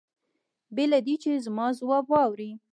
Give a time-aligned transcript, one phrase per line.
[0.75, 2.51] بې له دې چې زما ځواب واوري.